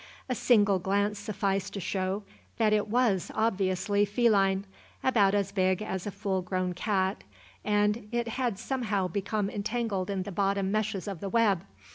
A 0.27 0.33
single 0.33 0.79
glance 0.79 1.19
sufficed 1.19 1.75
to 1.75 1.79
show 1.79 2.23
that 2.57 2.73
it 2.73 2.87
was 2.87 3.31
obviously 3.35 4.03
feline, 4.03 4.65
about 5.03 5.35
as 5.35 5.51
big 5.51 5.79
as 5.83 6.07
a 6.07 6.11
full 6.11 6.41
grown 6.41 6.73
cat; 6.73 7.23
and 7.63 8.07
it 8.11 8.29
had 8.29 8.57
somehow 8.57 9.07
become 9.07 9.47
entangled 9.47 10.09
in 10.09 10.23
the 10.23 10.31
bottom 10.31 10.71
meshes 10.71 11.07
of 11.07 11.19
the 11.19 11.29
web. 11.29 11.65